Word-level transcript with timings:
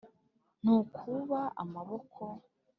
ntukuba 0.61 1.39
amaboko 1.61 2.23